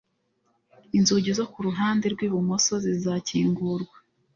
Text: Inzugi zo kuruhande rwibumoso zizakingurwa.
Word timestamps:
Inzugi 0.97 1.31
zo 1.37 1.45
kuruhande 1.51 2.05
rwibumoso 2.13 2.73
zizakingurwa. 2.83 3.95